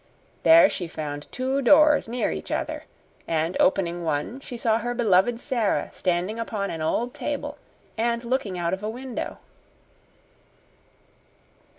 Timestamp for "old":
6.81-7.13